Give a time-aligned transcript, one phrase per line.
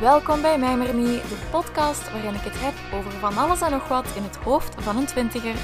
[0.00, 3.70] welkom bij Mij Maar Me, de podcast waarin ik het heb over van alles en
[3.70, 5.54] nog wat in het hoofd van een twintiger.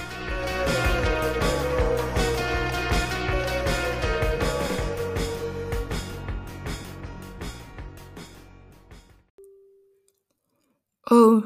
[11.03, 11.45] Oh,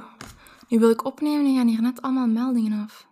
[0.68, 3.06] nu wil ik opnemen en gaan hier net allemaal meldingen af.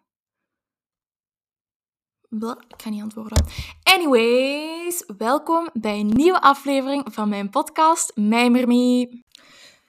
[2.28, 3.44] Blah, ik ga niet antwoorden.
[3.82, 9.20] Anyways, welkom bij een nieuwe aflevering van mijn podcast Mijmer Me.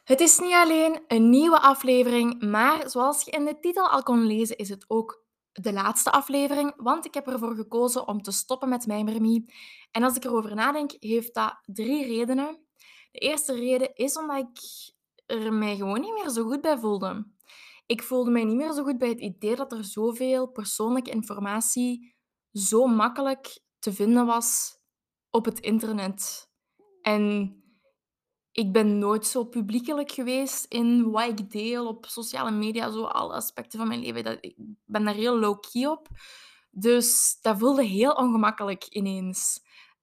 [0.03, 4.25] Het is niet alleen een nieuwe aflevering, maar zoals je in de titel al kon
[4.25, 8.69] lezen, is het ook de laatste aflevering, want ik heb ervoor gekozen om te stoppen
[8.69, 9.43] met Mijmer Me.
[9.91, 12.59] En als ik erover nadenk, heeft dat drie redenen.
[13.11, 14.59] De eerste reden is omdat ik
[15.25, 17.27] er mij gewoon niet meer zo goed bij voelde.
[17.85, 22.15] Ik voelde mij niet meer zo goed bij het idee dat er zoveel persoonlijke informatie
[22.51, 24.77] zo makkelijk te vinden was
[25.29, 26.49] op het internet.
[27.01, 27.62] En
[28.53, 33.33] ik ben nooit zo publiekelijk geweest in wat ik deel op sociale media, zo alle
[33.33, 34.23] aspecten van mijn leven.
[34.23, 36.07] Dat, ik ben daar heel low-key op.
[36.71, 39.59] Dus dat voelde heel ongemakkelijk ineens.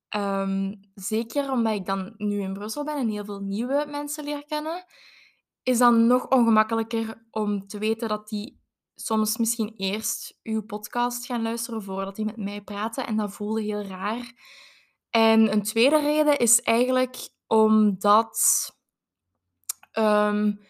[0.08, 4.44] Ehm, zeker omdat ik dan nu in Brussel ben en heel veel nieuwe mensen leer
[4.44, 4.84] kennen,
[5.62, 8.60] is dan nog ongemakkelijker om te weten dat die
[8.94, 13.06] soms misschien eerst uw podcast gaan luisteren voordat die met mij praten.
[13.06, 14.32] En dat voelde heel raar.
[15.10, 17.16] En een tweede reden is eigenlijk
[17.52, 18.70] omdat
[19.98, 20.60] um,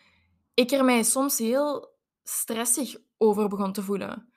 [0.54, 4.32] ik er mij soms heel stressig over begon te voelen.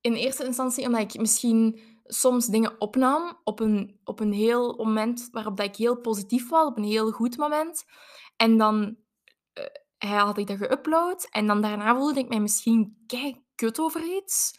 [0.00, 5.28] In eerste instantie omdat ik misschien soms dingen opnam op een, op een heel moment
[5.30, 7.84] waarop dat ik heel positief was, op een heel goed moment.
[8.36, 8.96] En dan
[10.04, 14.16] uh, had ik dat geüpload en dan daarna voelde ik mij misschien kijk kut over
[14.16, 14.58] iets.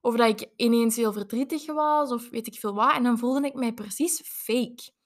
[0.00, 2.92] Of dat ik ineens heel verdrietig was, of weet ik veel wat.
[2.92, 4.96] En dan voelde ik mij precies fake.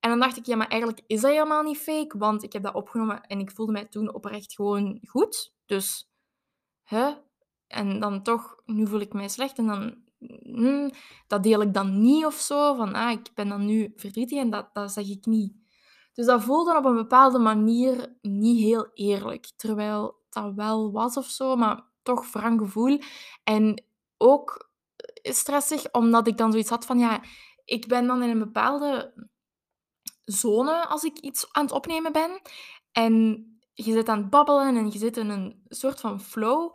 [0.00, 2.62] En dan dacht ik, ja, maar eigenlijk is dat helemaal niet fake, want ik heb
[2.62, 5.54] dat opgenomen en ik voelde mij toen oprecht gewoon goed.
[5.66, 6.10] Dus,
[6.82, 7.10] hè?
[7.66, 9.94] En dan toch, nu voel ik mij slecht en dan,
[10.42, 10.88] hm,
[11.26, 12.74] dat deel ik dan niet of zo.
[12.74, 15.52] Van, ah, ik ben dan nu verdrietig en dat, dat zeg ik niet.
[16.12, 19.50] Dus dat voelde op een bepaalde manier niet heel eerlijk.
[19.56, 22.98] Terwijl dat wel was of zo, maar toch wrang gevoel.
[23.44, 23.84] En
[24.16, 24.70] ook
[25.22, 27.22] stressig, omdat ik dan zoiets had van, ja,
[27.64, 29.14] ik ben dan in een bepaalde
[30.32, 32.40] zone als ik iets aan het opnemen ben.
[32.92, 36.74] En je zit aan het babbelen en je zit in een soort van flow.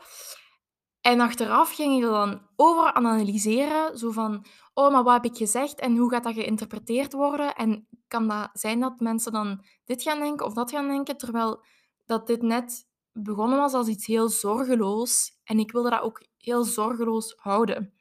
[1.01, 5.79] En achteraf ging je dan over analyseren, zo van, oh, maar wat heb ik gezegd
[5.79, 7.55] en hoe gaat dat geïnterpreteerd worden?
[7.55, 11.63] En kan dat zijn dat mensen dan dit gaan denken of dat gaan denken, terwijl
[12.05, 15.31] dat dit net begonnen was als iets heel zorgeloos.
[15.43, 17.93] En ik wilde dat ook heel zorgeloos houden.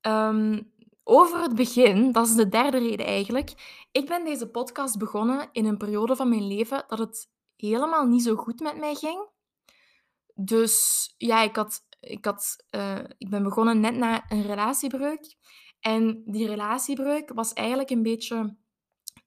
[0.00, 0.62] Ehm,
[1.04, 3.52] over het begin, dat is de derde reden eigenlijk.
[3.92, 8.22] Ik ben deze podcast begonnen in een periode van mijn leven dat het helemaal niet
[8.22, 9.28] zo goed met mij ging.
[10.34, 15.36] Dus ja, ik, had, ik, had, uh, ik ben begonnen net na een relatiebreuk.
[15.80, 18.56] En die relatiebreuk was eigenlijk een beetje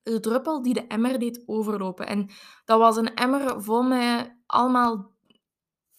[0.03, 2.07] de druppel die de emmer deed overlopen.
[2.07, 2.29] En
[2.65, 5.11] dat was een emmer vol met allemaal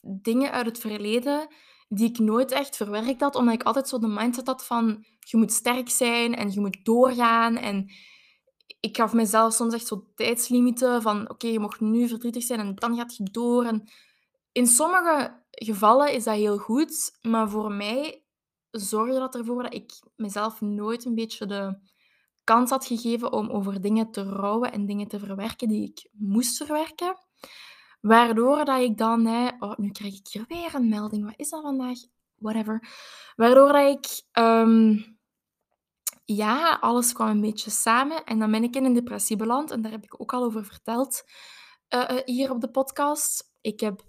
[0.01, 1.49] dingen uit het verleden
[1.89, 5.37] die ik nooit echt verwerkt had, omdat ik altijd zo de mindset had van je
[5.37, 7.57] moet sterk zijn en je moet doorgaan.
[7.57, 7.91] En
[8.85, 12.75] ik gaf mezelf soms echt zo tijdslimieten van oké, je mag nu verdrietig zijn en
[12.75, 13.65] dan gaat je door.
[13.65, 13.85] En
[14.53, 18.25] in sommige gevallen is dat heel goed, maar voor mij
[18.71, 21.79] zorgde dat ervoor dat ik mezelf nooit een beetje de
[22.45, 26.57] kans had gegeven om over dingen te rouwen en dingen te verwerken die ik moest
[26.57, 27.17] verwerken.
[28.01, 31.25] Waardoor dat ik dan, hè, oh, nu krijg ik hier weer een melding.
[31.25, 31.99] Wat is dat vandaag?
[32.35, 32.89] Whatever.
[33.37, 35.14] Waardoor dat ik, um,
[36.25, 38.25] ja, alles kwam een beetje samen.
[38.25, 39.71] En dan ben ik in een depressie beland.
[39.71, 41.25] En daar heb ik ook al over verteld
[41.95, 43.53] uh, hier op de podcast.
[43.61, 44.03] Ik heb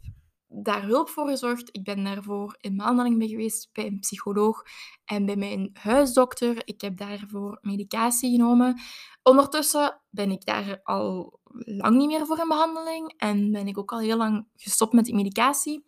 [0.47, 1.69] daar hulp voor gezorgd.
[1.71, 4.63] Ik ben daarvoor in behandeling mee geweest bij een psycholoog
[5.05, 6.61] en bij mijn huisdokter.
[6.67, 8.81] Ik heb daarvoor medicatie genomen.
[9.23, 13.91] Ondertussen ben ik daar al lang niet meer voor in behandeling en ben ik ook
[13.91, 15.85] al heel lang gestopt met die medicatie.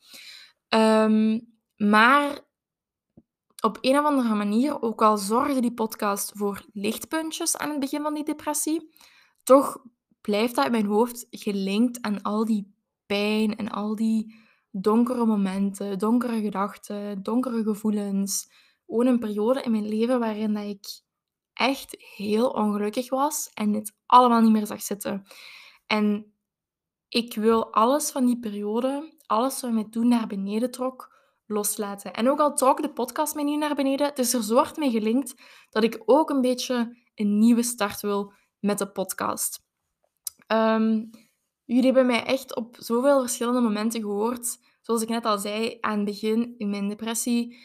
[0.69, 2.46] Um, maar
[3.63, 8.01] op een of andere manier, ook al zorgde die podcast voor lichtpuntjes aan het begin
[8.01, 8.89] van die depressie,
[9.43, 9.77] toch
[10.21, 12.75] blijft dat in mijn hoofd gelinkt aan al die
[13.05, 14.35] pijn en al die
[14.71, 18.51] donkere momenten, donkere gedachten, donkere gevoelens.
[18.85, 21.01] Gewoon een periode in mijn leven waarin dat ik
[21.53, 25.25] echt heel ongelukkig was en het allemaal niet meer zag zitten.
[25.87, 26.33] En
[27.09, 31.16] ik wil alles van die periode, alles wat mij toen naar beneden trok,
[31.47, 32.13] loslaten.
[32.13, 34.77] En ook al trok de podcast mij niet naar beneden, het is er zo hard
[34.77, 35.33] mee gelinkt
[35.69, 39.59] dat ik ook een beetje een nieuwe start wil met de podcast.
[40.47, 41.09] Um,
[41.67, 44.57] Jullie hebben mij echt op zoveel verschillende momenten gehoord.
[44.81, 47.57] Zoals ik net al zei aan het begin in mijn depressie.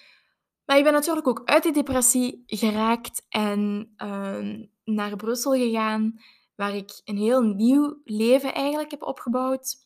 [0.64, 6.20] Maar ik ben natuurlijk ook uit die depressie geraakt en uh, naar Brussel gegaan,
[6.54, 9.81] waar ik een heel nieuw leven eigenlijk heb opgebouwd.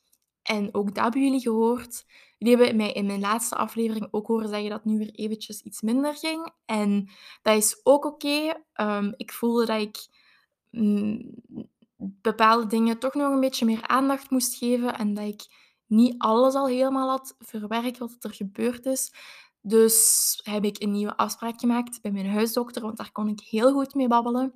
[0.46, 2.04] En ook dat hebben jullie gehoord.
[2.38, 5.80] Jullie hebben mij in mijn laatste aflevering ook horen zeggen dat nu weer eventjes iets
[5.80, 6.52] minder ging.
[6.64, 7.10] En
[7.42, 8.54] dat is ook oké.
[8.72, 10.08] Ehm, ik voelde dat ik
[10.70, 11.34] mm,
[11.96, 15.46] bepaalde dingen toch nog een beetje meer aandacht moest geven en dat ik
[15.86, 19.12] niet alles al helemaal had verwerkt wat er gebeurd is.
[19.60, 23.72] Dus heb ik een nieuwe afspraak gemaakt bij mijn huisdokter, want daar kon ik heel
[23.72, 24.54] goed mee babbelen.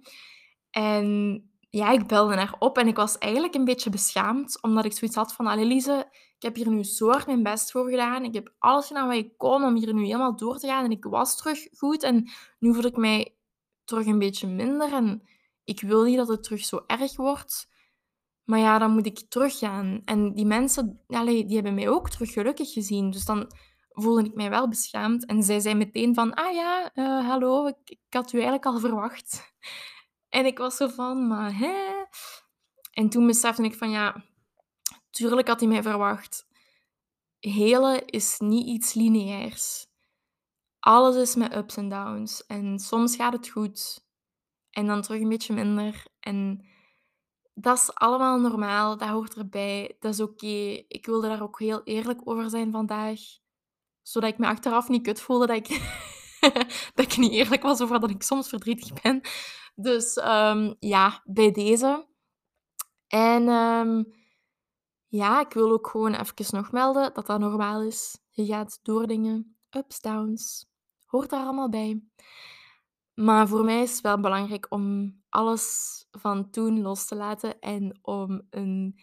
[0.70, 4.92] En ja, ik belde haar op en ik was eigenlijk een beetje beschaamd, omdat ik
[4.92, 8.24] zoiets had van, Anneliese, ik heb hier nu zo hard mijn best voor gedaan.
[8.24, 10.90] Ik heb alles gedaan wat ik kon om hier nu helemaal door te gaan en
[10.90, 12.02] ik was terug goed.
[12.02, 13.34] En nu voel ik mij
[13.84, 15.22] terug een beetje minder en
[15.64, 17.68] ik wil niet dat het terug zo erg wordt.
[18.44, 20.02] Maar ja, dan moet ik teruggaan.
[20.04, 23.10] En die mensen, allee, die hebben mij ook terug gelukkig gezien.
[23.10, 23.52] Dus dan
[23.88, 25.26] voelde ik mij wel beschaamd.
[25.26, 28.78] En zij zei meteen van, ah ja, uh, hallo, ik, ik, had u eigenlijk al
[28.78, 29.52] verwacht.
[30.30, 32.04] En ik was zo van, maar hè?
[32.92, 34.24] En toen besefte ik van, ja,
[35.10, 36.46] tuurlijk had hij mij verwacht.
[37.38, 39.86] Hele is niet iets lineairs.
[40.78, 42.46] Alles is met ups en downs.
[42.46, 44.04] En soms gaat het goed.
[44.70, 46.04] En dan terug een beetje minder.
[46.20, 46.66] En
[47.54, 48.96] dat is allemaal normaal.
[48.96, 49.96] Dat hoort erbij.
[50.00, 50.84] Dat is oké.
[50.88, 53.20] Ik wilde daar ook heel eerlijk over zijn vandaag.
[54.02, 55.68] Zodat ik me achteraf niet kut voelde dat ik,
[56.94, 59.20] dat ik niet eerlijk was over dat ik soms verdrietig ben.
[59.80, 62.06] Dus um, ja, bij deze.
[63.06, 64.12] En um,
[65.06, 68.18] ja, ik wil ook gewoon even nog melden dat dat normaal is.
[68.30, 70.66] Je gaat door dingen, ups, downs.
[71.06, 72.02] Hoort daar allemaal bij.
[73.14, 77.98] Maar voor mij is het wel belangrijk om alles van toen los te laten en
[78.02, 79.00] om een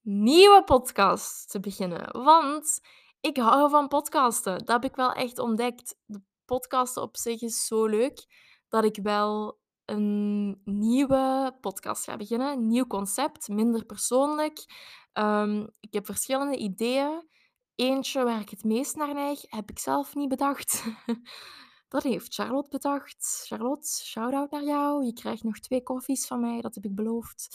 [0.00, 2.22] nieuwe podcast te beginnen.
[2.22, 2.80] Want
[3.20, 4.58] ik hou van podcasten.
[4.58, 5.96] Dat heb ik wel echt ontdekt.
[6.04, 8.26] De podcasten op zich is zo leuk
[8.68, 9.57] dat ik wel
[9.90, 12.52] een nieuwe podcast ga beginnen.
[12.52, 14.64] Een nieuw concept, minder persoonlijk.
[15.12, 17.28] Um, ik heb verschillende ideeën.
[17.74, 20.84] Eentje waar ik het meest naar neig, heb ik zelf niet bedacht.
[21.88, 23.44] Dat heeft Charlotte bedacht.
[23.46, 25.04] Charlotte, shout-out naar jou.
[25.04, 27.48] Je krijgt nog twee koffies van mij, dat heb ik beloofd.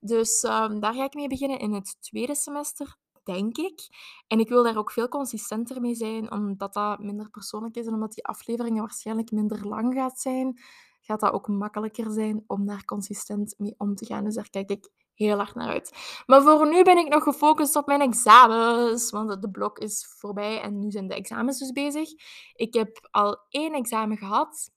[0.00, 3.80] Dus um, daar ga ik mee beginnen in het tweede semester, denk ik.
[4.26, 7.94] En ik wil daar ook veel consistenter mee zijn, omdat dat minder persoonlijk is en
[7.94, 10.58] omdat die afleveringen waarschijnlijk minder lang gaat zijn
[11.04, 14.24] gaat dat ook makkelijker zijn om daar consistent mee om te gaan.
[14.24, 16.22] Dus daar kijk ik heel hard naar uit.
[16.26, 20.60] Maar voor nu ben ik nog gefocust op mijn examens, want de blok is voorbij
[20.60, 22.08] en nu zijn de examens dus bezig.
[22.54, 24.70] Ik heb al één examen gehad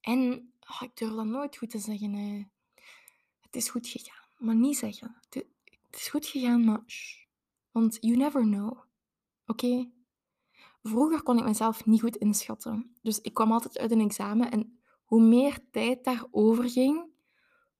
[0.00, 2.52] en oh, ik durf dat nooit goed te zeggen.
[3.40, 5.16] Het is goed gegaan, maar niet zeggen.
[5.30, 5.46] Het
[5.90, 6.82] is goed gegaan, maar
[7.70, 8.78] want you never know.
[9.46, 9.90] Oké?
[10.82, 12.96] Vroeger kon ik mezelf niet goed inschatten.
[13.02, 17.12] Dus ik kwam altijd uit een examen en hoe meer tijd daarover ging,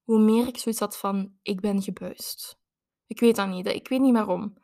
[0.02, 2.58] hoe meer ik zoiets had van, ik ben gebuist.
[3.06, 4.56] Ik weet dat niet, ik weet niet waarom.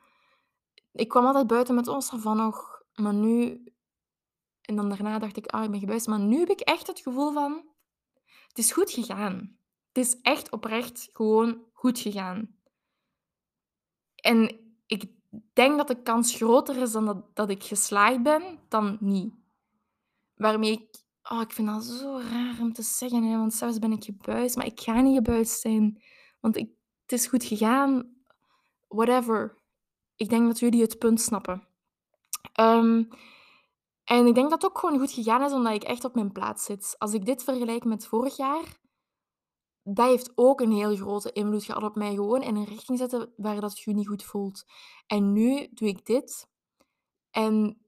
[0.93, 3.65] Ik kwam altijd buiten met ons ervan nog, maar nu...
[4.61, 6.07] En dan daarna dacht ik, ah, ik ben gebuist.
[6.07, 7.65] Maar nu heb ik echt het gevoel van,
[8.49, 9.59] het is goed gegaan.
[9.89, 12.59] Het is echt oprecht gewoon goed gegaan.
[14.15, 15.11] En ik
[15.53, 19.35] denk dat de kans groter is dan dat, dat ik geslaagd ben, dan niet.
[20.35, 23.93] Waarmee ik Oh, ik vind dat zo raar om te zeggen, hè, want zelfs ben
[23.93, 26.03] ik gebuist, maar ik ga niet gebuist zijn.
[26.41, 26.71] Want ik,
[27.03, 28.15] het is goed gegaan.
[28.89, 29.59] Whatever.
[30.17, 31.69] Ik denk dat jullie het punt snappen.
[32.61, 33.09] Um,
[34.05, 36.33] en ik denk dat het ook gewoon goed gegaan is, omdat ik echt op mijn
[36.33, 36.95] plaats zit.
[36.99, 38.79] Als ik dit vergelijk met vorig jaar,
[39.83, 42.15] dat heeft ook een heel grote invloed gehad op mij.
[42.15, 44.65] Gewoon in een richting zetten waar dat je niet goed voelt.
[45.07, 46.49] En nu doe ik dit.
[47.31, 47.81] En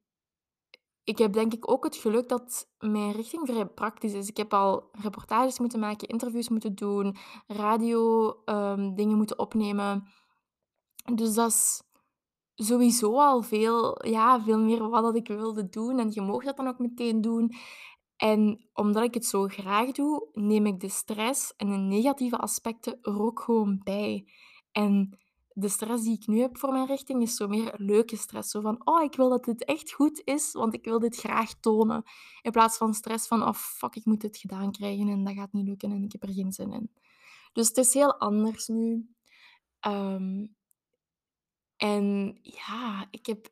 [1.04, 4.28] ik heb denk ik ook het geluk dat mijn richting vrij praktisch is.
[4.28, 7.16] Ik heb al reportages moeten maken, interviews moeten doen,
[7.46, 10.08] radio um, dingen moeten opnemen.
[11.14, 11.82] Dus dat is
[12.54, 15.98] sowieso al veel, ja, veel meer wat dat ik wilde doen.
[15.98, 17.52] En je mag dat dan ook meteen doen.
[18.16, 22.98] En omdat ik het zo graag doe, neem ik de stress en de negatieve aspecten
[23.02, 24.28] er ook gewoon bij.
[24.72, 25.18] En
[25.54, 28.50] de stress die ik nu heb voor mijn richting is zo meer leuke stress.
[28.50, 31.54] Zo van, oh, ik wil dat dit echt goed is, want ik wil dit graag
[31.60, 32.02] tonen.
[32.42, 35.52] In plaats van stress van, oh fuck, ik moet dit gedaan krijgen en dat gaat
[35.52, 36.90] niet lukken en ik heb er geen zin in.
[37.52, 39.08] Dus het is heel anders nu.
[39.80, 40.46] Ehm,
[41.76, 43.48] en ja, ik heb,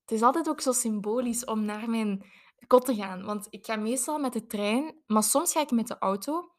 [0.00, 2.24] het is altijd ook zo symbolisch om naar mijn
[2.66, 3.24] kot te gaan.
[3.24, 6.52] Want ik ga meestal met de trein, maar soms ga ik met de auto.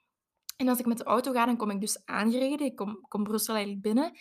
[0.57, 2.65] En als ik met de auto ga, dan kom ik dus aangereden.
[2.65, 4.12] Ik kom, kom Brussel eigenlijk binnen.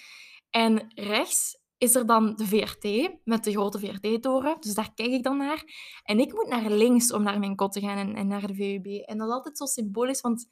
[0.52, 4.56] En rechts is er dan de VRT met de grote VRT-toren.
[4.60, 5.64] Dus daar kijk ik dan naar.
[6.02, 8.86] En ik moet naar links om naar mijn kot te gaan en, naar de VUB.
[8.86, 10.48] En dat is altijd zo symbolisch, want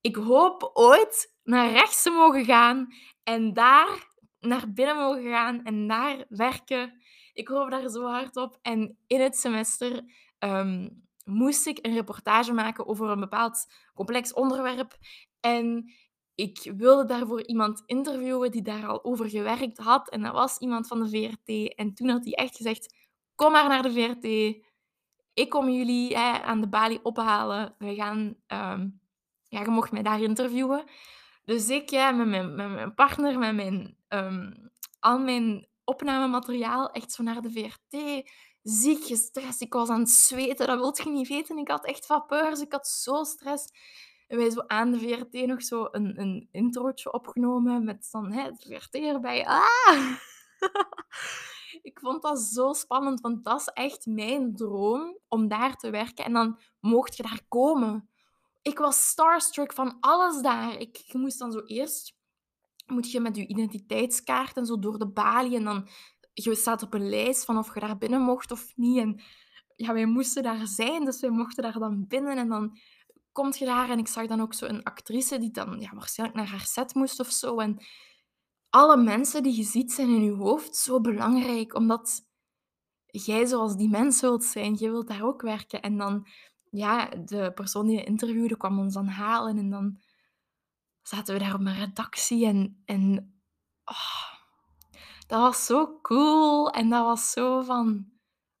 [0.00, 2.86] ik hoop ooit naar rechts te mogen gaan
[3.22, 7.00] en daar naar binnen mogen gaan en daar werken.
[7.32, 8.58] Ik hoop daar zo hard op.
[8.62, 10.04] En in het semester
[10.38, 10.88] ehm,
[11.24, 14.96] moest ik een reportage maken over een bepaald complex onderwerp.
[15.40, 15.92] En
[16.36, 20.10] ik wilde daarvoor iemand interviewen die daar al over gewerkt had.
[20.10, 21.74] En dat was iemand van de VRT.
[21.74, 22.94] En toen had hij echt gezegd:
[23.34, 24.24] Kom maar naar de VRT.
[25.34, 27.74] Ik kom jullie hè, aan de balie ophalen.
[27.78, 28.88] We gaan, ehm,
[29.48, 30.84] ja, je mocht mij daar interviewen.
[31.44, 37.12] Dus ik ja, met, mijn, met mijn partner, met mijn, um, al mijn opnamemateriaal, echt
[37.12, 38.22] zo naar de VRT.
[38.62, 39.60] Ziek, gestrest.
[39.60, 41.58] Ik was aan het zweten, dat wilt je niet weten.
[41.58, 43.66] Ik had echt vapeurs, ik had zo stress.
[44.26, 48.50] En wij zo aan de VRT nog zo een, een introotje opgenomen met dan hè,
[48.50, 49.46] de VRT erbij.
[49.46, 50.16] Ah!
[51.82, 56.24] ik vond dat zo spannend, want dat is echt mijn droom om daar te werken.
[56.24, 58.08] En dan mocht je daar komen.
[58.62, 60.78] Ik was starstruck van alles daar.
[60.78, 62.14] Ik, moest dan zo eerst
[62.86, 65.88] moet je met je identiteitskaart en zo door de balie en dan
[66.32, 68.98] je staat op een lijst van of je daar binnen mocht of niet.
[68.98, 69.22] En
[69.76, 72.78] ja, wij moesten daar zijn, dus wij mochten daar dan binnen en dan
[73.36, 76.38] komt je daar en ik zag dan ook zo een actrice die dan ja, waarschijnlijk
[76.38, 77.58] naar haar set moest of zo.
[77.58, 77.78] En
[78.70, 82.22] alle mensen die je ziet zijn in je hoofd zo belangrijk, omdat
[83.06, 84.76] jij zoals die mensen wilt zijn.
[84.78, 85.82] Je wilt daar ook werken.
[85.82, 86.26] En dan,
[86.70, 90.00] ja, de persoon die je interviewde kwam ons dan halen en dan
[91.02, 93.34] zaten we daar op mijn redactie en, en
[93.84, 94.32] oh,
[95.26, 98.12] dat was zo cool en dat was zo van,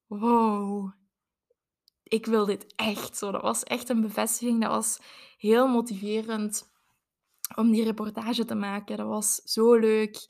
[0.06, 0.92] wow,
[2.08, 3.30] ik wil dit echt zo.
[3.30, 4.60] Dat was echt een bevestiging.
[4.62, 4.98] Dat was
[5.38, 6.70] heel motiverend
[7.54, 8.96] om die reportage te maken.
[8.96, 10.26] Dat was zo leuk.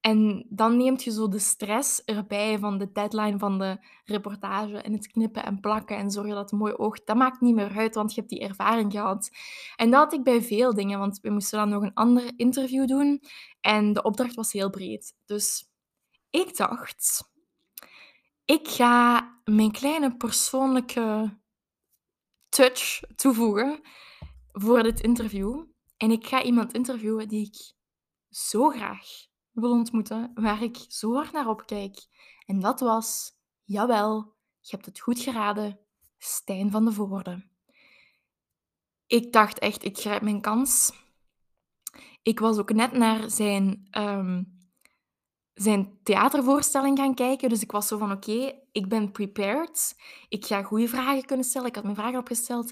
[0.00, 4.92] En dan neemt je zo de stress erbij van de deadline van de reportage en
[4.92, 7.06] het knippen en plakken en zorgen dat het mooi oogt.
[7.06, 9.30] Dat maakt niet meer uit, want je hebt die ervaring gehad.
[9.76, 12.86] En dat had ik bij veel dingen, want we moesten dan nog een ander interview
[12.86, 13.22] doen
[13.60, 15.14] en de opdracht was heel breed.
[15.26, 15.68] Dus
[16.30, 17.29] ik dacht,
[18.50, 21.38] ik ga mijn kleine persoonlijke
[22.48, 23.80] touch toevoegen
[24.52, 25.64] voor dit interview.
[25.96, 27.72] En ik ga iemand interviewen die ik
[28.30, 29.06] zo graag
[29.50, 31.98] wil ontmoeten, waar ik zo hard naar opkijk.
[32.46, 33.32] En dat was,
[33.64, 35.78] jawel, je hebt het goed geraden,
[36.18, 37.48] Stijn van de Voorde.
[39.06, 40.92] Ik dacht echt, ik grijp mijn kans.
[42.22, 44.59] Ik was ook net naar zijn um,
[45.62, 47.48] zijn theatervoorstelling gaan kijken.
[47.48, 49.96] Dus ik was zo van, oké, ik ben prepared.
[50.28, 51.68] Ik ga goede vragen kunnen stellen.
[51.68, 52.70] Ik had mijn vragen opgesteld.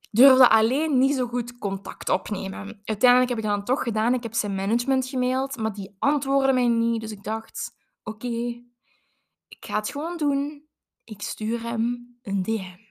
[0.00, 2.80] Ik durfde alleen niet zo goed contact opnemen.
[2.84, 4.14] Uiteindelijk heb ik dat dan toch gedaan.
[4.14, 7.00] Ik heb zijn management gemaild, maar die antwoordden mij niet.
[7.00, 8.62] Dus ik dacht, oké,
[9.48, 10.68] ik ga het gewoon doen.
[11.04, 12.88] Ik stuur hem een DM.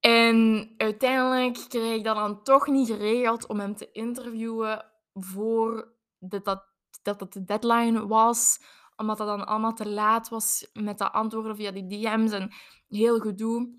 [0.00, 6.40] En uiteindelijk kreeg ik dat dan toch niet geregeld om hem te interviewen voor de,
[6.42, 6.69] dat
[7.02, 8.60] dat het de deadline was,
[8.96, 12.52] omdat dat dan allemaal te laat was met de antwoorden via die DM's en
[12.88, 13.78] heel gedoe.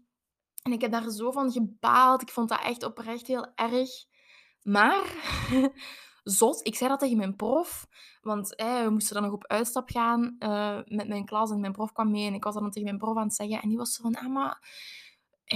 [0.62, 2.22] En ik heb daar zo van gebaald.
[2.22, 3.90] Ik vond dat echt oprecht heel erg.
[4.62, 5.04] Maar,
[6.24, 7.88] zot, ik zei dat tegen mijn prof.
[8.22, 11.51] Want we moesten dan nog op uitstap gaan uh, met mijn klas.
[11.51, 12.28] En mijn prof kwam mee.
[12.28, 13.62] En ik was dan tegen mijn prof aan het zeggen.
[13.62, 14.60] En die was zo van, ah, maar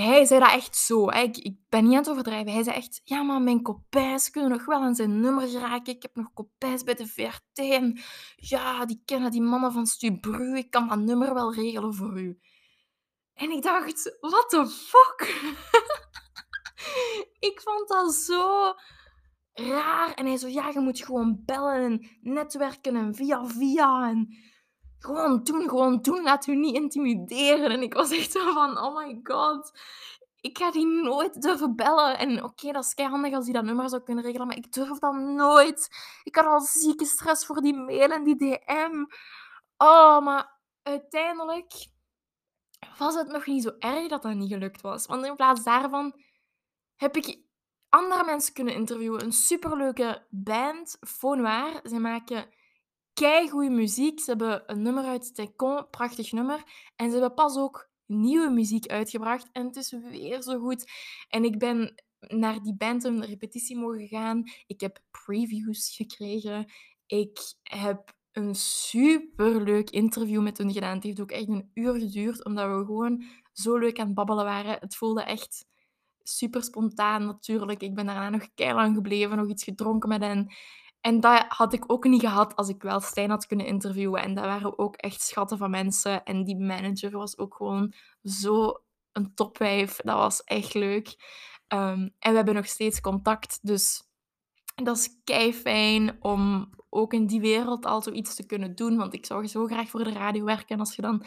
[0.01, 1.09] hij zei dat echt zo.
[1.09, 1.19] Hè.
[1.21, 2.53] Ik, ik, ben niet aan het overdrijven.
[2.53, 5.95] Hij zei echt, ja, maar mijn kopijs kunnen nog wel aan zijn nummer geraken.
[5.95, 7.41] Ik heb nog kopijs bij de VRT.
[7.53, 7.99] En
[8.35, 10.57] ja, die kennen die mannen van Stubru.
[10.57, 12.39] Ik kan dat nummer wel regelen voor u.
[13.33, 15.43] En ik dacht, what the fuck?
[17.49, 18.73] ik vond dat zo
[19.53, 20.13] raar.
[20.13, 24.09] En hij zo, ja, je moet gewoon bellen en netwerken en via via.
[24.09, 24.37] En
[25.05, 26.23] gewoon doen, gewoon doen.
[26.23, 27.71] Laat u niet intimideren.
[27.71, 29.79] En ik was echt zo van, oh my god.
[30.41, 32.17] Ik ga die nooit durven bellen.
[32.17, 34.99] En oké, dat is handig als hij dat nummer zou kunnen regelen, maar ik durf
[34.99, 35.89] dat nooit.
[36.23, 39.05] Ik had al zieke stress voor die mail en die DM.
[39.77, 41.73] Oh, maar uiteindelijk
[42.97, 45.05] was het nog niet zo erg dat dat niet gelukt was.
[45.05, 46.21] Want in plaats daarvan
[46.95, 47.43] heb ik
[47.89, 49.23] andere mensen kunnen interviewen.
[49.23, 51.79] Een superleuke band, Fonoir.
[51.83, 52.47] Ze maken
[53.49, 54.19] goede muziek.
[54.19, 56.63] Ze hebben een nummer uit Tencon, prachtig nummer.
[56.95, 59.49] En ze hebben pas ook nieuwe muziek uitgebracht.
[59.51, 60.91] En het is weer zo goed.
[61.29, 64.43] En ik ben naar die band een repetitie mogen gaan.
[64.67, 66.71] Ik heb previews gekregen.
[67.05, 70.95] Ik heb een superleuk interview met hen gedaan.
[70.95, 74.45] Het heeft ook echt een uur geduurd, omdat we gewoon zo leuk aan het babbelen
[74.45, 74.77] waren.
[74.79, 75.65] Het voelde echt
[76.23, 77.81] super spontaan natuurlijk.
[77.81, 80.53] Ik ben daarna nog lang gebleven, nog iets gedronken met hen.
[81.05, 84.21] En dat had ik ook niet gehad als ik wel Stijn had kunnen interviewen.
[84.21, 86.23] En dat waren ook echt schatten van mensen.
[86.23, 87.93] En die manager was ook gewoon
[88.23, 88.81] zo
[89.11, 89.95] een topwijf.
[89.95, 91.15] Dat was echt leuk.
[91.67, 93.59] Ehm, en we hebben nog steeds contact.
[93.61, 94.03] Dus
[94.75, 98.97] dat is kei fijn om ook in die wereld al zoiets te kunnen doen.
[98.97, 100.67] Want ik zou zo graag voor de radio werken.
[100.67, 101.25] En als je dan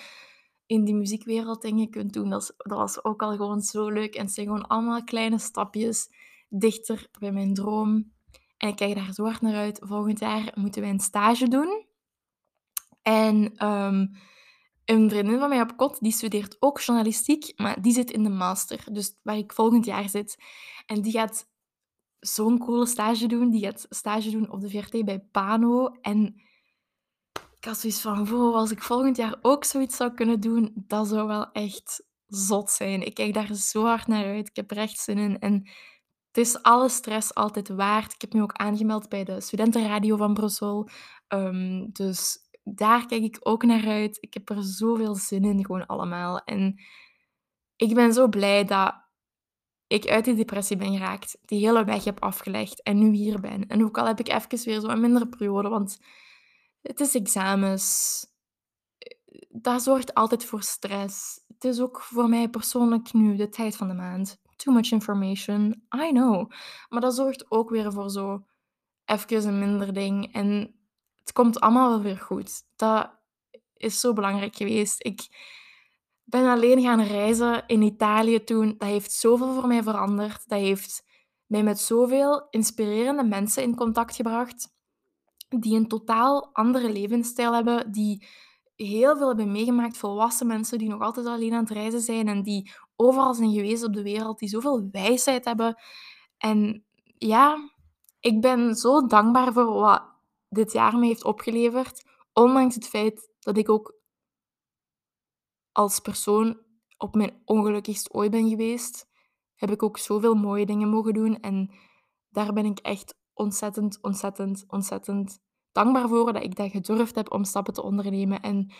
[0.67, 4.15] in die muziekwereld dingen kunt doen, dat, dat was ook al gewoon zo leuk.
[4.15, 6.09] En het zijn gewoon allemaal kleine stapjes
[6.49, 8.17] dichter bij mijn droom.
[8.59, 9.81] En ik kijk daar zo hard naar uit.
[9.83, 11.87] Volgend jaar moeten wij een stage doen.
[13.03, 14.11] En um,
[14.85, 18.29] een vriendin van mij op kot, die studeert ook journalistiek, maar die zit in de
[18.29, 18.85] master.
[18.93, 20.37] Dus waar ik volgend jaar zit.
[20.87, 21.49] En die gaat
[22.21, 23.51] zo'n coole stage doen.
[23.51, 25.87] Die gaat stage doen op de VRT bij Pano.
[26.01, 26.41] En
[27.57, 31.09] ik had zoiets van, wow, als ik volgend jaar ook zoiets zou kunnen doen, dat
[31.09, 33.07] zou wel echt zot zijn.
[33.07, 34.49] Ik kijk daar zo hard naar uit.
[34.49, 35.39] Ik heb er echt zin in.
[35.39, 35.71] En
[36.29, 38.13] het is alle stress altijd waard.
[38.13, 40.89] Ik heb me ook aangemeld bij de studentenradio van Brussel.
[41.29, 44.19] Um, dus daar kijk ik ook naar uit.
[44.21, 46.39] Ik heb er zoveel zin in, gewoon allemaal.
[46.39, 46.81] En
[47.77, 48.95] ik ben zo blij dat
[49.87, 53.67] ik uit die depressie ben geraakt, die hele weg heb afgelegd en nu hier ben.
[53.67, 55.99] En ook al heb ik even weer zo'n mindere periode, want
[56.83, 58.27] het is examens.
[59.49, 61.41] Dat zorgt altijd voor stress.
[61.49, 64.41] Het is ook voor mij persoonlijk nu de tijd van de maand.
[64.65, 66.51] Too much information, I know.
[66.89, 68.45] Maar dat zorgt ook weer voor zo
[69.05, 70.33] even een minder ding.
[70.33, 70.75] En
[71.19, 72.63] het komt allemaal wel weer goed.
[72.77, 73.11] Dat
[73.77, 75.05] is zo belangrijk geweest.
[75.05, 75.29] Ik
[76.25, 78.75] ben alleen gaan reizen in Italië toen.
[78.79, 80.49] Dat heeft zoveel voor mij veranderd.
[80.49, 81.05] Dat heeft
[81.47, 84.69] mij met zoveel inspirerende mensen in contact gebracht.
[85.49, 87.93] Die een totaal andere levensstijl hebben.
[87.93, 88.27] Die
[88.75, 89.99] heel veel hebben meegemaakt.
[89.99, 92.29] Volwassen mensen die nog altijd alleen aan het reizen zijn.
[92.29, 94.39] En die overal zijn geweest op de wereld.
[94.39, 95.81] Die zoveel wijsheid hebben.
[96.39, 96.85] En
[97.19, 97.71] ja,
[98.21, 100.03] ik ben zo dankbaar voor wat
[100.49, 102.03] dit jaar me heeft opgeleverd.
[102.33, 103.97] Ondanks het feit dat ik ook
[105.73, 106.61] als persoon
[106.97, 109.07] op mijn ongelukkigst ooit ben geweest,
[109.55, 111.41] heb ik ook zoveel mooie dingen mogen doen.
[111.41, 111.75] En
[112.29, 115.39] daar ben ik echt ontzettend, ontzettend, ontzettend
[115.73, 118.41] dankbaar voor dat ik dat gedurfd heb om stappen te ondernemen.
[118.41, 118.73] En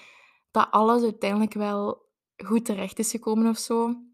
[0.51, 4.08] dat alles uiteindelijk wel goed terecht is gekomen of zo.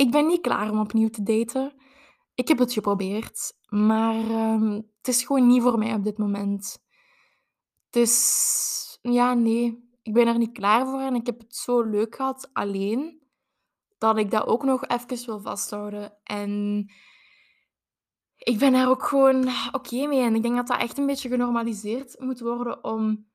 [0.00, 1.72] Ik ben niet klaar om opnieuw te daten.
[2.34, 6.78] Ik heb het geprobeerd, maar ehm, het is gewoon niet voor mij op dit moment.
[7.90, 12.16] Is, ja, nee, ik ben er niet klaar voor en ik heb het zo leuk
[12.16, 13.22] gehad alleen,
[13.98, 16.16] dat ik dat ook nog even wil vasthouden.
[16.22, 16.84] En
[18.36, 20.22] ik ben daar ook gewoon oké mee.
[20.22, 23.29] En ik denk dat dat echt een beetje genormaliseerd moet worden om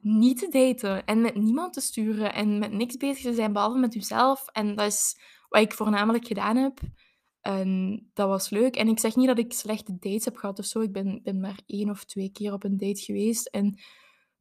[0.00, 3.78] niet te daten en met niemand te sturen en met niks bezig te zijn behalve
[3.78, 4.46] met jezelf.
[4.46, 6.78] En dat is wat ik voornamelijk gedaan heb.
[7.40, 8.76] En dat was leuk.
[8.76, 10.80] En ik zeg niet dat ik slechte dates heb gehad of zo.
[10.80, 13.46] Ik ben, ben maar één of twee keer op een date geweest.
[13.46, 13.78] En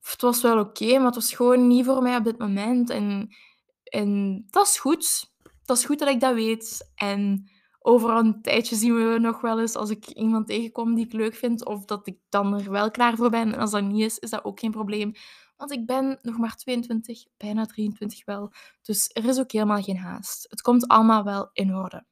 [0.02, 2.89] het was wel oké, maar het was gewoon niet voor mij op dit moment.
[2.89, 3.36] En,
[3.84, 5.32] en dat is goed.
[5.66, 6.92] Dat is goed dat ik dat weet.
[6.96, 11.13] En over een tijdje zien we nog wel eens als ik iemand tegenkom die ik
[11.13, 13.54] leuk vind, of dat ik dan er wel klaar voor ben.
[13.54, 15.12] En als dat niet is, is dat ook geen probleem.
[15.56, 18.52] Want ik ben nog maar 22, bijna 23 wel.
[18.82, 20.46] Dus er is ook helemaal geen haast.
[20.50, 22.06] Het komt allemaal wel in orde.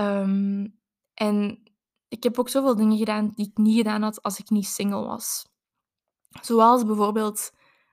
[0.00, 0.78] Um,
[1.14, 1.62] en
[2.08, 5.04] ik heb ook zoveel dingen gedaan die ik niet gedaan had als ik niet single
[5.04, 5.46] was.
[6.42, 7.52] Zoals bijvoorbeeld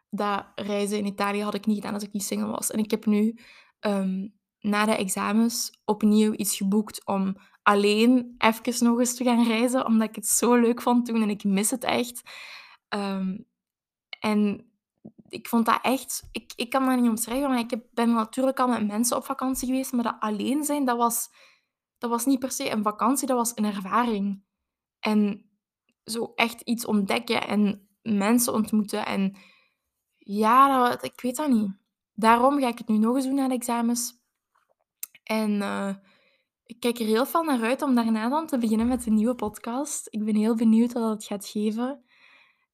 [0.09, 2.71] dat reizen in Italië had ik niet gedaan als ik niet single was.
[2.71, 3.37] En ik heb nu
[3.79, 9.85] um, na de examens opnieuw iets geboekt om alleen even nog eens te gaan reizen,
[9.85, 12.21] omdat ik het zo leuk vond toen en ik mis het echt.
[12.89, 13.45] Um,
[14.23, 14.65] en
[15.29, 16.23] ik vond dat echt...
[16.31, 19.67] Ik, ik kan dat niet omschrijven, maar ik ben natuurlijk al met mensen op vakantie
[19.67, 21.29] geweest, maar dat alleen zijn, dat was,
[21.97, 24.43] dat was niet per se een vakantie, dat was een ervaring.
[24.99, 25.49] En
[26.05, 29.05] zo echt iets ontdekken en mensen ontmoeten.
[29.05, 29.35] En
[30.17, 31.71] ja, dat, ik weet dat niet.
[32.13, 34.13] Daarom ga ik het nu nog eens doen na de examens.
[35.23, 35.95] En uh,
[36.65, 39.35] ik kijk er heel veel naar uit om daarna dan te beginnen met een nieuwe
[39.35, 40.07] podcast.
[40.09, 42.03] Ik ben heel benieuwd wat het gaat geven.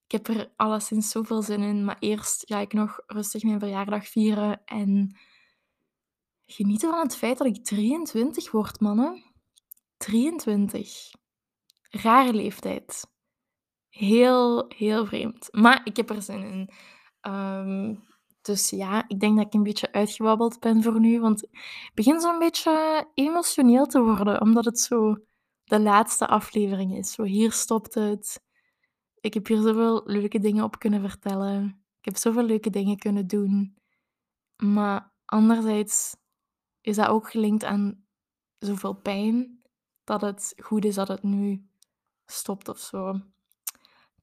[0.10, 1.86] Ik heb er alleszins zoveel zin in.
[1.86, 4.62] Maar eerst ga ik nog rustig mijn verjaardag vieren.
[4.66, 5.18] En
[6.46, 9.24] genieten van het feit dat ik 23 word, mannen.
[9.98, 11.12] 23.
[11.90, 13.08] Rare leeftijd.
[13.90, 15.48] Heel, heel vreemd.
[15.52, 16.70] Maar ik heb er zin in.
[17.32, 18.04] Um,
[18.42, 21.20] dus ja, ik denk dat ik een beetje uitgewabbeld ben voor nu.
[21.20, 25.18] Want ik begin zo'n beetje emotioneel te worden, omdat het zo
[25.64, 27.12] de laatste aflevering is.
[27.12, 28.48] Zo, hier stopt het.
[29.22, 31.84] Ik heb hier zoveel leuke dingen op kunnen vertellen.
[32.00, 33.78] Ik heb zoveel leuke dingen kunnen doen.
[34.58, 36.16] Maar anderzijds
[36.82, 38.06] is dat ook gelinkt aan
[38.60, 39.62] zoveel pijn,
[40.04, 41.70] dat het goed is dat het nu
[42.26, 43.22] stopt of zo.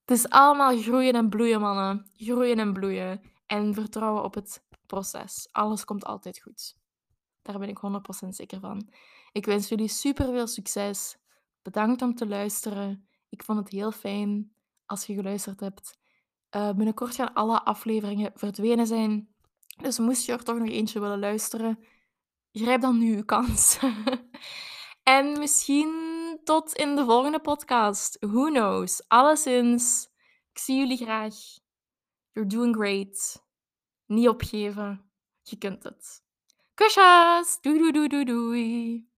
[0.05, 2.11] Het is allemaal groeien en bloeien, mannen.
[2.13, 3.21] Groeien en bloeien.
[3.47, 5.49] En vertrouwen op het proces.
[5.53, 6.77] Alles komt altijd goed.
[7.43, 7.79] Daar ben ik
[8.25, 8.89] 100% zeker van.
[9.33, 11.17] Ik wens jullie super veel succes.
[11.63, 13.09] Bedankt om te luisteren.
[13.29, 14.56] Ik vond het heel fijn
[14.87, 15.99] als je geluisterd hebt.
[16.57, 19.35] Uh, binnenkort gaan alle afleveringen verdwenen zijn.
[19.83, 21.85] Dus moest je er toch nog eentje willen luisteren,
[22.53, 23.79] grijp dan nu uw kans.
[25.03, 28.17] en misschien tot in de volgende podcast.
[28.21, 29.09] Who knows?
[29.09, 30.09] Alleszins,
[30.53, 31.35] ik zie jullie graag.
[32.33, 33.45] You're doing great.
[34.07, 35.11] Niet opgeven.
[35.43, 36.25] Je kunt het.
[36.75, 37.59] Kusjes!
[37.61, 39.09] Doei doei doei doei doei.